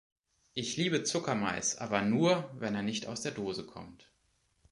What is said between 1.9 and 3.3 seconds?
nur wenn er nicht aus